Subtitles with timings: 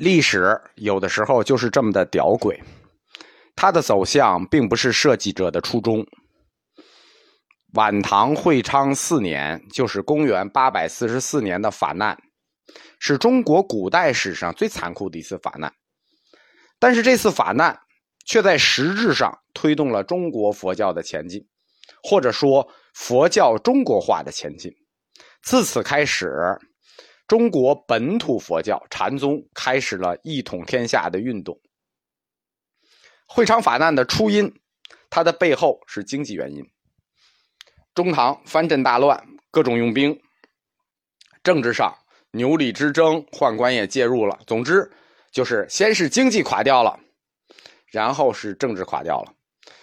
[0.00, 2.58] 历史有的时候就是这么的屌诡，
[3.54, 6.06] 它的走向并不是设计者的初衷。
[7.74, 12.16] 晚唐会昌四年，就是公元八百四十四年的法难，
[12.98, 15.70] 是中国古代史上最残酷的一次法难。
[16.78, 17.78] 但是这次法难
[18.24, 21.46] 却在实质上推动了中国佛教的前进，
[22.02, 24.72] 或者说佛教中国化的前进。
[25.42, 26.58] 自此开始。
[27.30, 31.56] 中国本土佛教禅宗开始了一统天下的运动。
[33.24, 34.52] 会昌法难的初因，
[35.08, 36.68] 它的背后是经济原因。
[37.94, 40.20] 中唐藩镇大乱，各种用兵，
[41.44, 41.96] 政治上
[42.32, 44.36] 牛李之争，宦官也介入了。
[44.44, 44.90] 总之，
[45.30, 46.98] 就是先是经济垮掉了，
[47.92, 49.32] 然后是政治垮掉了，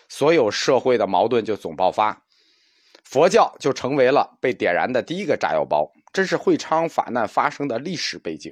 [0.09, 2.26] 所有社会的矛盾就总爆发，
[3.05, 5.90] 佛教就成为了被点燃的第一个炸药包。
[6.17, 8.52] 这是会昌法难发生的历史背景。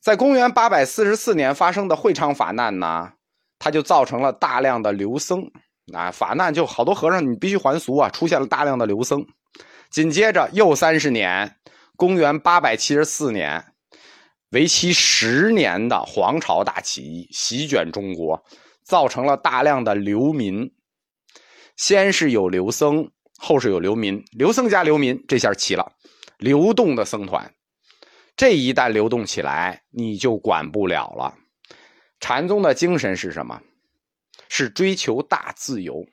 [0.00, 3.14] 在公元八百四十四年发生的会昌法难呢，
[3.58, 5.50] 它就造成了大量的流僧
[5.92, 9.26] 啊，法难就好多和尚你必须还俗啊，出现了大量的流僧。
[9.90, 11.56] 紧接着又三十年，
[11.96, 13.64] 公元八百七十四年，
[14.50, 18.40] 为期十年的黄巢大起义席卷中国，
[18.84, 20.72] 造成了大量的流民。
[21.76, 25.90] 先是有流僧，后是有流民，流僧加流民，这下齐了。
[26.40, 27.54] 流动的僧团，
[28.34, 31.36] 这一旦流动起来，你就管不了了。
[32.18, 33.60] 禅宗的精神是什么？
[34.48, 36.04] 是追求大自由。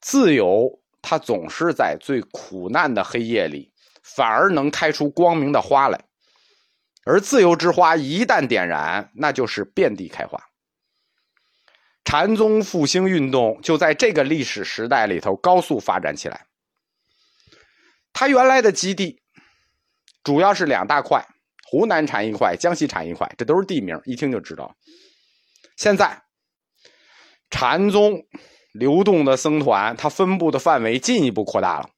[0.00, 6.04] 自由，它总是在最苦难的黑夜里，反而能开出光明的花来。
[7.04, 10.42] 而自由之花一旦点燃，那就是遍地开花。
[12.04, 16.46] 禅宗复兴运动就在这个历史时代里头高速发展起来。
[18.12, 19.20] 它原来的基地。
[20.22, 21.26] 主要是两大块，
[21.70, 24.76] 湖南产一块，江西产一块，这都是地名，一听就知道。
[25.76, 26.22] 现在，
[27.48, 28.22] 禅宗
[28.72, 31.88] 流动的僧团，它分布的范围进一步扩大了。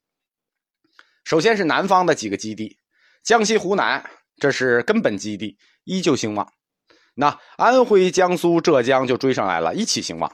[1.25, 2.79] 首先是南方的几个基地，
[3.25, 6.53] 江西、湖南，这是根本基地，依旧兴旺。
[7.15, 10.33] 那安徽、江苏、浙江就追上来了，一起兴旺。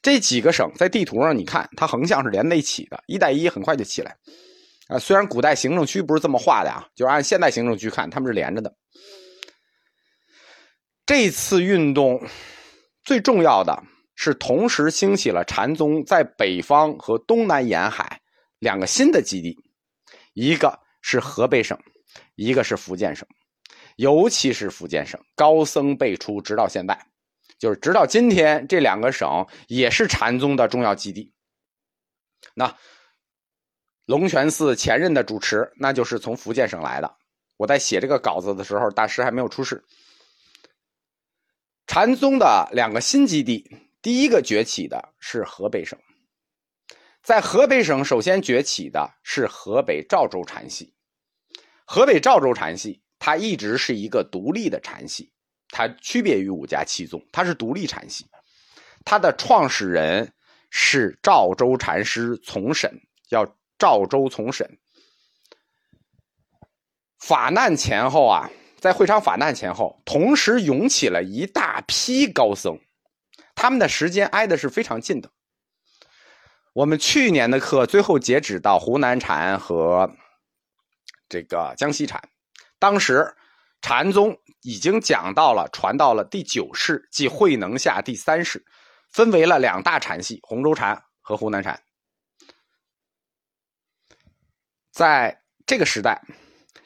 [0.00, 4.16] 这几个省在地图上，你看它横向是连在一起的，一带一很快就起来。
[4.88, 8.72] 啊，虽然古代行政区不是这么画的啊，就按现代行政区看，他们是连着的。
[11.04, 12.24] 这次运动
[13.02, 13.82] 最重要的
[14.14, 18.20] 是同时兴起了禅宗在北方和东南沿海
[18.60, 19.58] 两个新的基地，
[20.34, 21.76] 一个是河北省，
[22.36, 23.26] 一个是福建省。
[23.96, 26.96] 尤其是福建省，高僧辈出，直到现在，
[27.58, 31.32] 就是直到今天，这两个省也是禅宗的重要基地。
[32.54, 32.72] 那。
[34.06, 37.16] 龙泉寺前任的主持，那就是从福建省来的。
[37.56, 39.84] 我在写这个稿子的时候，大师还没有出世。
[41.88, 43.68] 禅宗的两个新基地，
[44.00, 45.98] 第一个崛起的是河北省。
[47.20, 50.94] 在河北省，首先崛起的是河北赵州禅系。
[51.84, 55.32] 河北赵州禅系，它一直是一个独立的禅系，
[55.70, 58.24] 它区别于五家七宗，它是独立禅系。
[59.04, 60.32] 它的创始人
[60.70, 62.88] 是赵州禅师从审，
[63.28, 63.44] 叫。
[63.78, 64.78] 赵州从审，
[67.18, 72.78] 法难前后啊，在会昌法难前后，同时涌起了一大批高僧，
[73.54, 75.30] 他们的时间挨的是非常近的。
[76.72, 80.14] 我们去年的课最后截止到湖南禅和
[81.28, 82.28] 这个江西禅，
[82.78, 83.34] 当时
[83.80, 88.64] 禅宗已经讲到了，传到了第九世，即慧能下第三世，
[89.10, 91.82] 分为了两大禅系：洪州禅和湖南禅。
[94.96, 96.22] 在这个时代，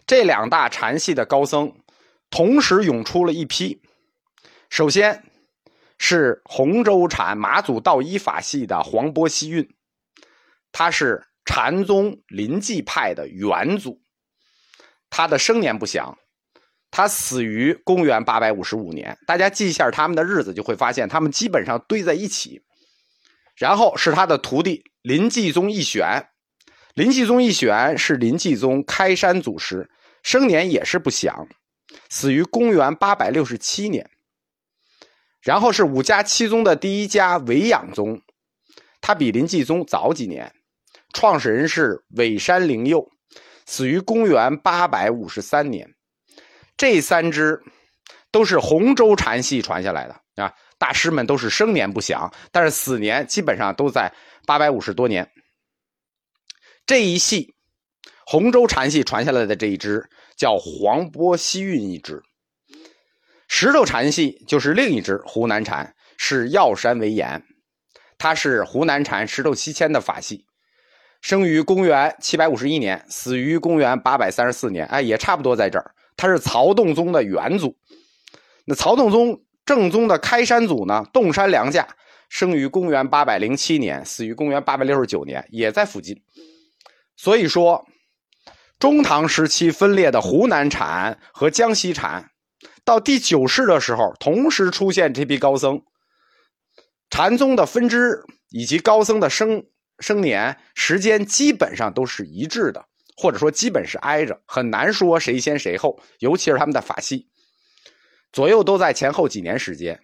[0.05, 1.73] 这两大禅系的高僧
[2.29, 3.81] 同时涌出了一批。
[4.69, 5.23] 首先
[5.97, 9.73] 是洪州禅马祖道一法系的黄波西运，
[10.73, 14.03] 他是禅宗临济派的元祖，
[15.09, 16.19] 他的生年不详，
[16.91, 19.17] 他死于公元八百五十五年。
[19.25, 22.61] 大家记一下他们的日子，就会发现他们基本上堆在一起。
[23.55, 26.30] 然后是他的徒弟临济宗义玄。
[26.95, 29.89] 林继宗一选是林继宗开山祖师，
[30.23, 31.47] 生年也是不详，
[32.09, 34.11] 死于公元八百六十七年。
[35.41, 38.21] 然后是五家七宗的第一家韦养宗，
[39.01, 40.53] 他比林继宗早几年，
[41.15, 43.09] 创始人是韦山灵佑，
[43.65, 45.95] 死于公元八百五十三年。
[46.77, 47.63] 这三支
[48.31, 54.13] 都是洪州禅系传下来的啊，大师们都是生年不详，但是死年基本上都在
[54.45, 55.31] 八百五十多年。
[56.91, 57.55] 这一系，
[58.27, 62.21] 洪州禅系传下来的这一支叫黄波西运一支。
[63.47, 67.45] 石头禅系就是另一支湖南禅，是药山为岩，
[68.19, 70.47] 他是湖南禅石头西迁的法系，
[71.21, 75.95] 生于公元七百五十一年，死于公元八百三十四年，哎，也差不多在这儿。
[76.17, 77.77] 他是曹洞宗的元祖。
[78.65, 81.05] 那曹洞宗正宗的开山祖呢？
[81.13, 81.87] 洞山良价
[82.29, 86.21] 生于公元八百零七年，死于公元八百六十九年，也在附近。
[87.23, 87.87] 所以说，
[88.79, 92.31] 中唐时期分裂的湖南禅和江西禅，
[92.83, 95.83] 到第九世的时候，同时出现这批高僧。
[97.11, 99.67] 禅宗的分支以及高僧的生
[99.99, 102.87] 生年时间基本上都是一致的。
[103.19, 107.29] 或者说，基本是挨着，很难说谁先谁后，尤其是他们的法系，
[108.33, 110.01] 左右都在前后几年时间。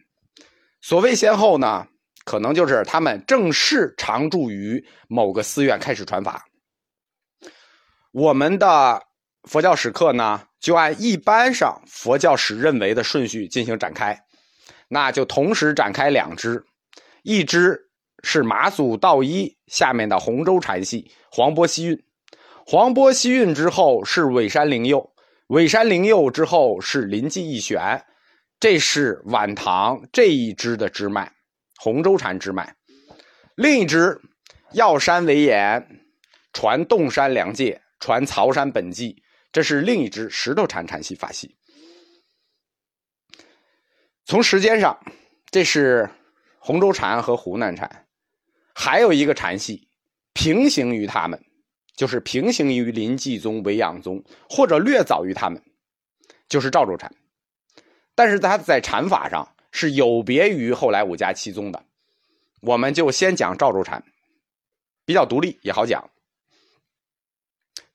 [0.83, 1.87] 所谓先后呢，
[2.27, 6.45] 可能就是他们正式常住于某个寺院开始传法。
[8.17, 9.03] 我们的
[9.43, 14.19] 佛教史课呢，就按一般上佛教史认为的顺序进行展开，
[14.89, 16.65] 那就同时展开两支，
[17.25, 17.79] 一支
[18.23, 22.03] 是马祖道一下面的洪州禅系，黄波西运。
[22.65, 25.13] 黄波西运之后是尾山灵佑，
[25.49, 28.03] 尾山灵佑之后是临济义玄，
[28.59, 31.31] 这是晚唐这一支的支脉，
[31.79, 32.77] 洪州禅支脉。
[33.57, 34.19] 另一支
[34.73, 35.87] 药山为岩，
[36.55, 39.23] 传洞山良界，传曹山本纪，
[39.53, 41.57] 这是另一支石头禅禅系法系。
[44.25, 44.99] 从时间上，
[45.51, 46.11] 这是
[46.59, 48.07] 洪州禅和湖南禅，
[48.75, 49.89] 还有一个禅系
[50.33, 51.43] 平行于他们。
[51.97, 55.63] 就是平行于临济宗、维养宗，或者略早于他们，
[56.47, 57.11] 就是赵州禅。
[58.15, 61.83] 但是他在禅法上是有别于后来五家七宗的。
[62.61, 64.05] 我们就先讲赵州禅，
[65.07, 66.11] 比较独立也好讲。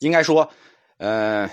[0.01, 0.51] 应该说，
[0.97, 1.49] 呃，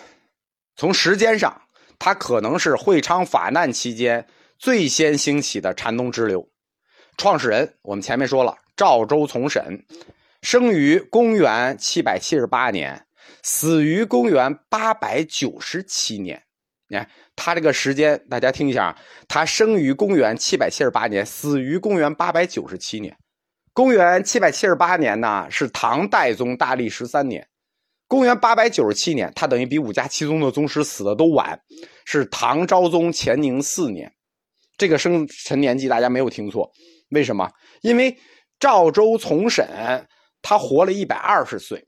[0.75, 1.63] 从时间上，
[1.99, 4.27] 他可能是会昌法难期间
[4.59, 6.49] 最先兴起的禅宗支流。
[7.17, 9.85] 创始人我们前面说了，赵州从审。
[10.41, 13.07] 生于公元七百七十八年，
[13.43, 16.43] 死于公元八百九十七年。
[16.87, 17.07] 你看
[17.37, 18.97] 他这个时间，大家听一下，
[19.27, 23.15] 他生于公元七百七十八年，死于公元八百九十七年。
[23.75, 27.43] 公元七百七十八年呢，是唐代宗大历十三年；
[28.09, 31.61] 公元八百九十七年，他等于比五家七宗的宗师死的都晚，
[32.05, 34.13] 是唐昭宗乾宁四年。
[34.77, 36.73] 这个生辰年纪大家没有听错，
[37.11, 37.49] 为什么？
[37.83, 38.19] 因为
[38.59, 40.09] 赵州从审。
[40.41, 41.85] 他活了一百二十岁，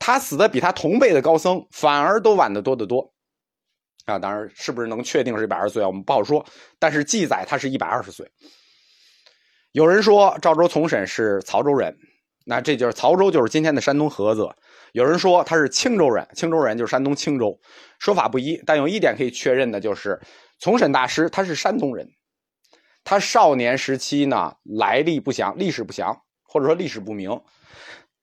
[0.00, 3.14] 他死的比他同辈的高僧反而都晚得多得多，
[4.04, 5.86] 啊，当然是不是能确定是一百二十岁啊？
[5.86, 6.44] 我们不好说，
[6.80, 8.28] 但是记载他是一百二十岁。
[9.70, 11.96] 有人说赵州从审是曹州人，
[12.48, 14.54] 那这就是曹州就是今天的山东菏泽。
[14.92, 17.60] 有人说他是青州人，青州人就是山东青州，
[17.98, 20.18] 说法不一，但有一点可以确认的就是
[20.60, 22.08] 从审大师他是山东人，
[23.04, 26.16] 他少年时期呢来历不详，历史不详。
[26.48, 27.38] 或者说历史不明，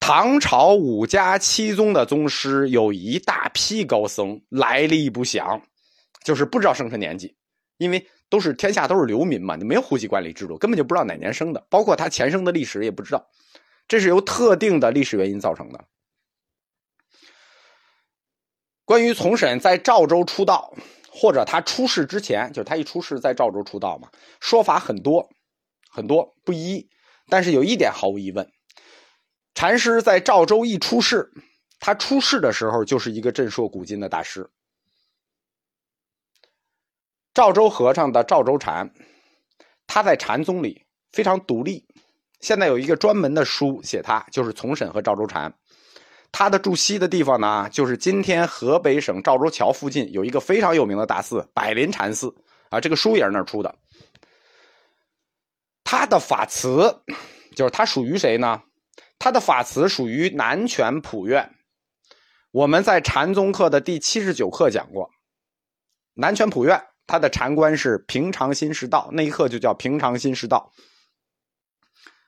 [0.00, 5.62] 唐朝五家七宗的宗师有一大批高僧来历不详，
[6.24, 7.36] 就是不知道生辰年纪，
[7.76, 13.24] 因为都是天下都是流民嘛，你没有户籍管理制度，根本就不知道哪年生的，包括他前生的历史也不知道，
[13.86, 15.84] 这是由特定的历史原因造成的。
[18.84, 20.74] 关于从审在赵州出道，
[21.10, 24.10] 或者他出世之前，就是他一出世在赵州出道嘛，
[24.40, 25.30] 说法很多
[25.88, 26.88] 很多不一。
[27.28, 28.50] 但是有一点毫无疑问，
[29.54, 31.32] 禅师在赵州一出世，
[31.78, 34.50] 他出世的时候就是一个震烁古今的大师。
[37.32, 38.92] 赵州和尚的赵州禅，
[39.86, 41.86] 他在禅宗里非常独立。
[42.44, 45.54] 现在有一个专门的书写他，就是从审和赵州禅。
[46.30, 52.34] 他的住锡的地方呢，就是今天河北省赵州桥附近有一个非常有名的大寺——百林禅寺
[52.68, 52.78] 啊。
[52.78, 53.74] 这个书也是那儿出的。
[55.84, 57.00] 他的法词，
[57.56, 58.60] 就是他属于谁呢？
[59.18, 61.50] 他的法词属于南泉普院。
[62.50, 65.08] 我们在禅宗课的第七十九课讲过，
[66.12, 70.70] 南泉普院他的禅观是平常心是道，那一课就叫平常心是道。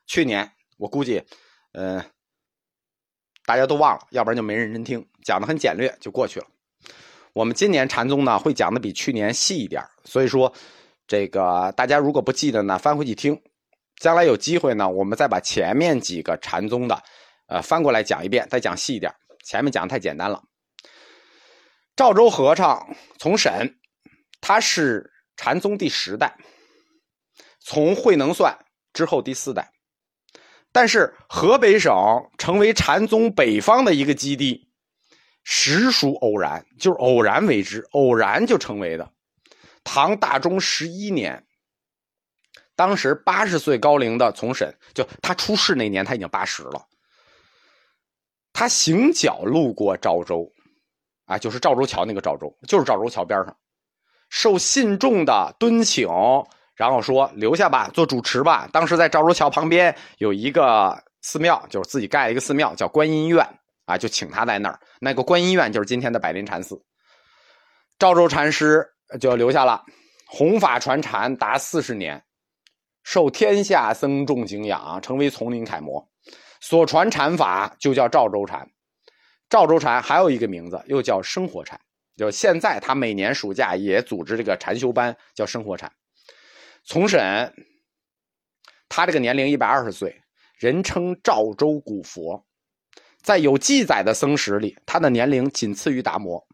[0.07, 1.23] 去年我估计，
[1.73, 2.05] 呃，
[3.45, 6.47] 大家都忘了，要不然就没认真听，讲的很简略就过去了。
[7.33, 10.53] 我们今年禅宗呢会讲的比去年细一点，所以说
[11.07, 13.41] 这个大家如果不记得呢，翻回去听。
[13.97, 17.03] 将来有机会呢，我们再把前面几个禅宗的，
[17.47, 19.15] 呃，翻过来讲一遍，再讲细一点。
[19.43, 20.43] 前面讲的太简单了。
[21.95, 23.79] 赵州和尚从审，
[24.43, 26.37] 他是禅宗第十代，
[27.61, 28.59] 从慧能算
[28.93, 29.73] 之后第四代。
[30.77, 31.91] 但是河北省
[32.37, 34.69] 成为禅宗北方的一个基地，
[35.43, 39.11] 实属偶然，就是偶然为之，偶然就成为的。
[39.85, 41.47] 唐大中十一年，
[42.75, 46.87] 当时八十岁高龄的从审，就他出事那年他已经八十了。
[48.53, 50.53] 他行脚路过赵州，
[51.25, 53.57] 啊，就是赵州桥那个赵州，就是赵州桥边上，
[54.29, 56.07] 受信众的敦请，
[56.77, 58.69] 然后说留下吧，做主持吧。
[58.73, 63.45] 当时在赵州桥旁边有一个寺庙，就是自己盖了一个寺庙，叫观音院，
[63.87, 64.79] 啊，就请他在那儿。
[65.01, 66.81] 那个观音院就是今天的百灵禅寺。
[67.99, 68.87] 赵州禅师
[69.19, 69.83] 就留下了，
[70.29, 72.23] 弘法传禅达四十年，
[73.03, 76.07] 受天下僧众敬仰，成为丛林楷模。
[76.61, 78.69] 所传禅法就叫赵州禅。
[79.49, 81.81] 赵州禅还有一个名字，又叫生活禅。
[82.17, 85.91] 就现在他每年暑假也组织这个禅修班，叫生活禅。
[86.89, 87.53] 从审，
[88.89, 90.23] 他这个年龄一百二十岁，
[90.57, 92.47] 人称赵州古佛，
[93.21, 96.47] 在有记载的僧史里，他的年龄仅次于达摩。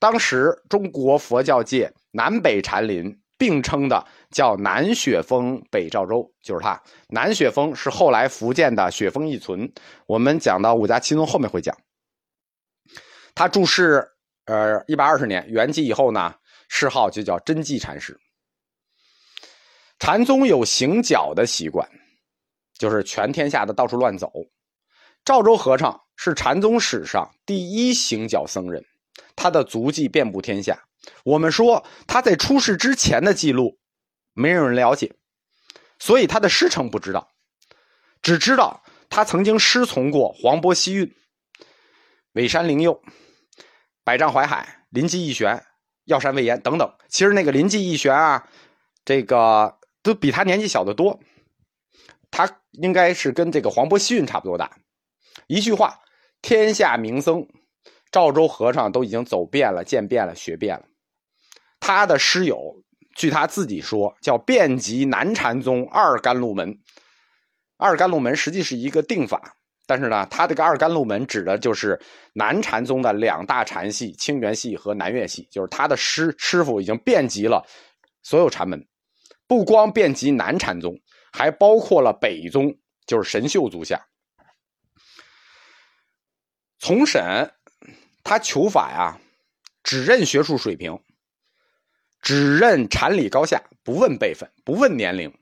[0.00, 6.82] 当时中国佛教界南北禅林并称的叫南雪峰北赵州，就是他。
[7.10, 9.72] 南雪峰是后来福建的雪峰一存，
[10.06, 11.78] 我们讲到五家七宗后面会讲。
[13.36, 14.04] 他住世
[14.46, 16.34] 呃一百二十年，圆寂以后呢，
[16.68, 18.18] 谥号就叫真寂禅师。
[20.00, 21.88] 禅宗有行脚的习惯，
[22.76, 24.32] 就是全天下的到处乱走。
[25.24, 28.84] 赵州和尚是禅宗史上第一行脚僧人。
[29.36, 30.82] 他的足迹遍布天下。
[31.24, 33.78] 我们说他在出世之前的记录，
[34.32, 35.14] 没有人了解，
[35.98, 37.28] 所以他的师承不知道，
[38.22, 41.14] 只知道他曾经师从过黄波、西运、
[42.32, 43.02] 尾山灵佑、
[44.04, 45.62] 百丈怀海、临济义玄、
[46.04, 46.90] 药山魏延等等。
[47.08, 48.48] 其实那个临济义玄啊，
[49.04, 51.20] 这个都比他年纪小得多。
[52.30, 54.78] 他应该是跟这个黄渤、西运差不多大。
[55.46, 56.00] 一句话，
[56.42, 57.46] 天下名僧。
[58.12, 60.84] 赵州和尚都已经走遍了、见遍了、学遍了。
[61.78, 62.82] 他的师友，
[63.14, 66.76] 据他自己说，叫遍及南禅宗二甘露门。
[67.76, 69.54] 二甘露门实际是一个定法，
[69.86, 72.00] 但是呢，他这个二甘露门指的就是
[72.32, 75.46] 南禅宗的两大禅系——清源系和南岳系。
[75.48, 77.64] 就是他的师师傅已经遍及了
[78.24, 78.84] 所有禅门，
[79.50, 80.96] 不光遍及南禅宗，
[81.32, 84.06] 还包括了北宗，就是神秀足下。
[86.78, 87.52] 从审。
[88.22, 89.18] 他求法呀，
[89.82, 91.02] 只认学术水平，
[92.22, 95.36] 只认禅理高下，不问辈分，不问年龄。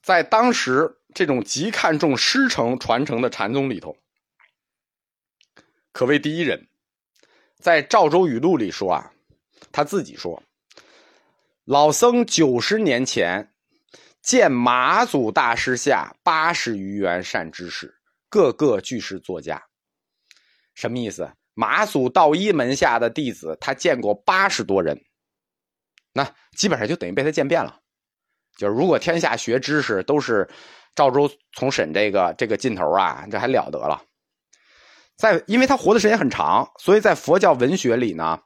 [0.00, 3.98] 在当时这种极看重师承传承的禅宗里头，
[5.92, 6.68] 可谓第一人。
[7.58, 9.12] 在《赵州语录》里说啊，
[9.70, 10.42] 他自己说
[11.68, 13.52] ：“老僧九十年前
[14.22, 17.94] 见马祖大师下八十余员善知识，
[18.30, 19.62] 个个俱是作家。”
[20.74, 21.30] 什么意思？
[21.52, 24.98] 马祖道一门下的弟子，他见过八十多人，
[26.14, 27.78] 那基本上就等于被他见遍了。
[28.56, 30.48] 就是如果天下学知识都是
[30.94, 34.02] 赵州从审这个这个劲头啊，这还了得了。
[35.18, 38.40] 在，因为他活的时间很长，所以在佛教文学里呢，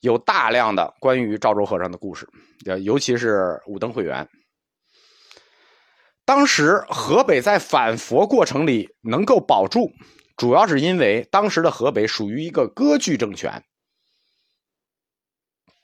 [0.00, 2.28] 有大量的关于赵州和尚的故事，
[2.82, 4.28] 尤其是五灯会员。
[6.24, 9.90] 当时河北在反佛过程里能够保住。
[10.36, 13.60] 主要是因为当时的河北属于一个割据政权，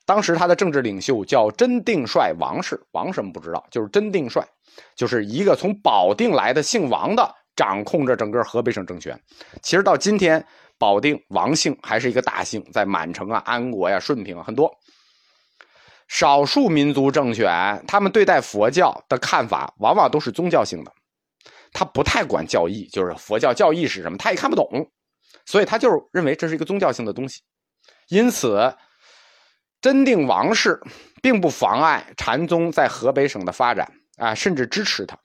[0.06, 4.46] 当时他的政治领袖叫真定帅王氏，王什么不知道，就是真定帅，
[4.94, 9.20] 就是一个从保定来的姓王的，掌控着整个河北省政权。
[9.60, 10.46] 其实到今天，
[10.78, 14.70] 保定王姓还是一个大姓，在满城啊、安国呀、顺平啊很多。
[16.06, 20.92] 少数民族政权，他们对待佛教的看法往往都是宗教性的。
[21.72, 24.90] 他不太管教义，就是佛教教义是什么，他也看不懂，
[25.46, 27.40] 所以他就认为这是一个宗教性的东西。
[28.08, 28.76] 因此，
[29.80, 30.80] 真定王氏
[31.22, 35.18] 并不妨碍禅宗在河北省的发展啊，甚至支持他。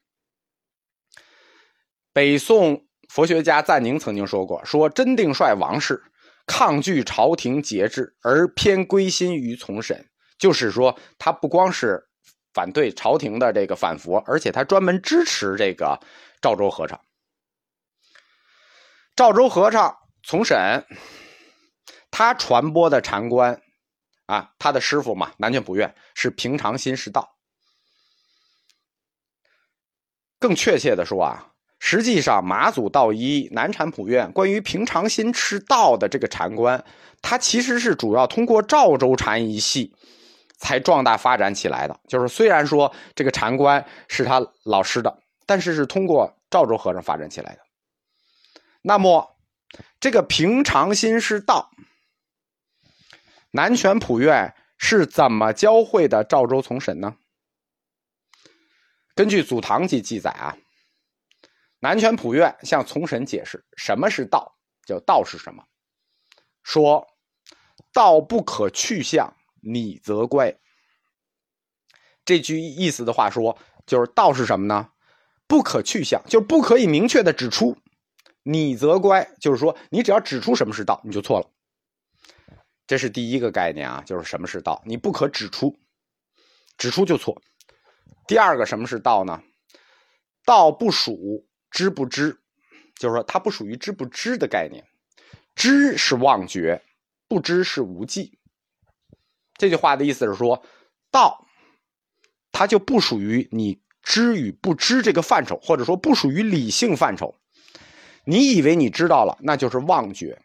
[2.14, 6.02] 北宋佛学家赞宁曾经说过：“说真定帅王氏
[6.48, 12.08] 抗拒朝廷节制，而偏归心于从审。”就是说，他不光是
[12.54, 16.00] 反对朝廷的这个反佛，而且他专门支持这个。
[16.42, 17.02] 赵州和尚，
[19.14, 20.86] 赵州和尚从审，
[22.10, 23.62] 他传播的禅观
[24.26, 27.36] 啊，他的师傅嘛，南拳普愿是平常心是道。
[30.40, 31.49] 更确切的说啊，
[31.80, 36.84] 实际上马祖道一、南禅普院关于平常心是道的这个禅观，
[37.22, 39.94] 它其实是主要通过赵州禅一系
[40.58, 42.00] 才壮大发展起来的。
[42.08, 45.20] 就是虽然说这个禅观是他老师的。
[45.50, 47.62] 但是是通过赵州和尚发展起来的。
[48.84, 49.36] 那么，
[50.00, 51.72] 这个平常心是道，
[53.50, 57.16] 南拳普院是怎么教会的赵州从审呢？
[59.16, 60.56] 根据《祖堂记》记载啊，
[61.80, 65.64] 南拳普愿向从审解释什么是道，叫道是什么？
[66.64, 67.08] 说
[67.94, 70.56] 道不可去向，你则乖。
[72.26, 74.92] 这句意思的话说，就是道是什么呢？
[75.48, 77.78] 不可去向，就是不可以明确的指出。
[78.44, 81.50] 你则乖，就是说你只要指出什么是道，你就错了。
[82.86, 85.80] 这是第一个概念啊，就是什么是道，你不可指出，
[86.78, 87.42] 指出就错。
[88.28, 89.42] 第二个什么是道呢？
[90.46, 92.40] 道不属知不知，
[92.96, 94.86] 就是说它不属于知不知的概念。
[95.56, 96.82] 知是妄觉，
[97.28, 98.40] 不知是无记。
[99.58, 100.64] 这句话的意思是说，
[101.12, 101.46] 道
[102.52, 107.40] 它就不属于你知与不知这个范畴，或者说不属于理性范畴。
[108.26, 110.38] 你以为你知道了，那就是妄觉；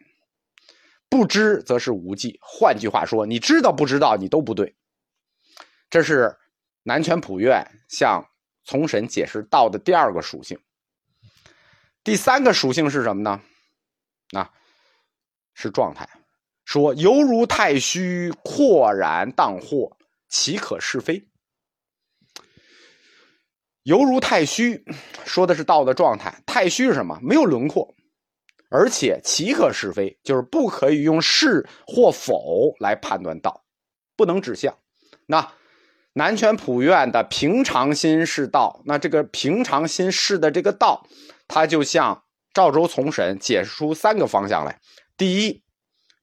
[1.09, 2.39] 不知则是无记。
[2.41, 4.75] 换句话说，你知道不知道，你都不对。
[5.89, 6.37] 这是。
[6.87, 8.23] 南拳普愿向
[8.63, 10.59] 从审解释道的第二个属性，
[12.05, 13.41] 第三个属性是什么呢？
[14.33, 14.51] 啊，
[15.55, 16.07] 是状态。
[16.63, 19.91] 说犹如太虚，阔然荡惑，
[20.29, 21.27] 岂可是非？
[23.81, 24.85] 犹如太虚，
[25.25, 26.43] 说的是道的状态。
[26.45, 27.19] 太虚是什么？
[27.23, 27.95] 没有轮廓，
[28.69, 30.19] 而且岂可是非？
[30.23, 33.65] 就是不可以用是或否来判断道，
[34.15, 34.77] 不能指向。
[35.25, 35.51] 那。
[36.17, 41.05] 南拳普愿的平常心是道，那这个平常心是的这个道，
[41.47, 42.23] 他就向
[42.53, 44.79] 赵州从审解释出三个方向来：
[45.17, 45.63] 第一，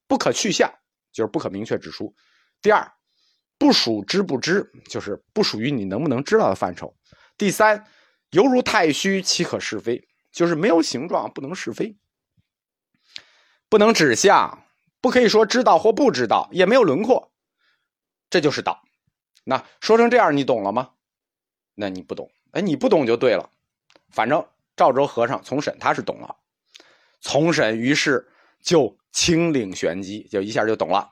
[0.07, 0.73] 不可去向，
[1.13, 2.15] 就是不可明确指出；
[2.61, 2.93] 第二，
[3.59, 6.95] 不属知不知，就是不属于你能不能知道的范畴；
[7.37, 7.87] 第三，
[8.31, 11.97] 犹如太虚，岂可是非，就是没有形状，不能是非，
[13.69, 14.65] 不能指向，
[15.01, 17.33] 不可以说知道或不知道，也没有轮廓，
[18.31, 18.83] 这就是道。
[19.45, 20.93] 那说成这样，你懂了吗？
[21.75, 23.51] 那你不懂，哎，你不懂就对了。
[24.11, 26.37] 反正赵州和尚从审他是懂了，
[27.21, 28.27] 从审于是
[28.61, 31.11] 就清领玄机，就一下就懂了。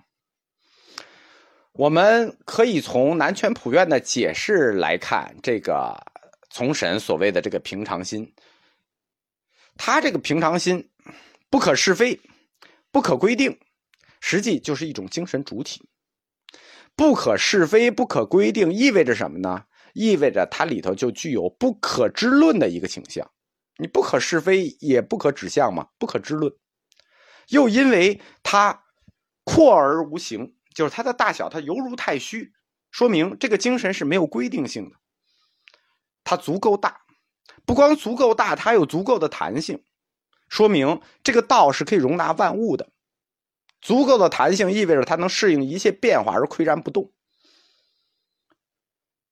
[1.72, 5.96] 我们可以从南拳普愿的解释来看，这个
[6.50, 8.34] 从审所谓的这个平常心，
[9.76, 10.90] 他这个平常心
[11.48, 12.20] 不可是非，
[12.90, 13.58] 不可规定，
[14.20, 15.88] 实际就是一种精神主体。
[16.96, 19.64] 不可是非，不可规定，意味着什么呢？
[19.94, 23.30] 意味着它里头就具有不可知论的一个倾向。
[23.80, 26.52] 你不可是非，也不可指向嘛，不可知论。
[27.48, 28.84] 又因为它
[29.42, 32.52] 阔而无形，就是它的大小，它犹如太虚，
[32.90, 34.96] 说明这个精神是没有规定性的。
[36.22, 37.00] 它足够大，
[37.64, 39.82] 不光足够大，它有足够的弹性，
[40.48, 42.90] 说明这个道是可以容纳万物的。
[43.80, 47.12] 足够的弹性意味着它能适应一切变化而岿然不动。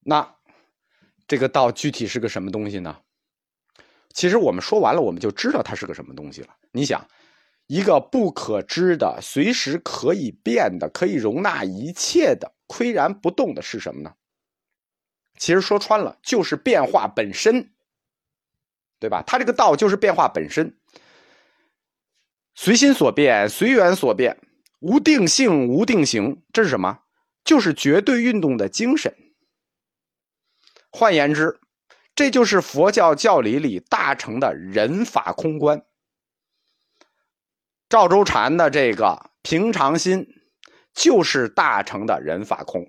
[0.01, 0.35] 那
[1.27, 3.01] 这个道具体是个什么东西呢？
[4.13, 6.49] 其实我们说完了，我们就知道它是个什么东西了。
[6.71, 7.07] 你想，
[7.67, 14.13] 一个不可知的、随时可以变的、可以容纳一切的、岿然不动的是什么呢？
[15.37, 17.71] 其实说穿了，就是变化本身，
[18.99, 19.23] 对吧？
[19.25, 20.77] 它这个道就是变化本身。
[22.55, 24.37] 随心所变，随缘所变，
[24.79, 26.99] 无定性，无定型，这是什么？
[27.45, 29.15] 就是绝对运动的精神。
[30.91, 31.57] 换言之，
[32.19, 35.85] 这就是佛教教理里大乘的人法空观。
[37.87, 40.27] 赵州禅的这个平常心，
[40.93, 42.85] 就是大乘的人法空。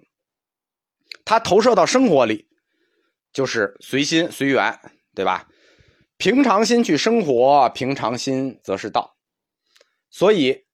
[1.24, 2.48] 他投射到生活里，
[3.32, 4.80] 就是随心随缘，
[5.14, 5.46] 对吧？
[6.16, 9.16] 平常心去生活，平常心则是道。
[10.10, 10.64] 所以，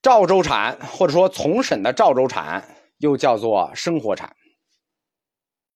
[0.00, 4.36] 赵州禅或者说从审的赵州禅，又叫做生活禅。